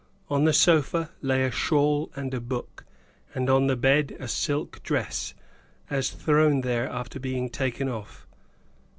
[0.31, 2.85] On the sofa lay a shawl and a book,
[3.35, 5.35] and on the bed a silk dress,
[5.91, 8.25] as thrown there after being taken off.